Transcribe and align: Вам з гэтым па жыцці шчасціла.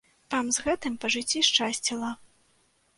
Вам 0.33 0.49
з 0.57 0.65
гэтым 0.67 0.97
па 1.05 1.13
жыцці 1.17 1.45
шчасціла. 1.51 2.11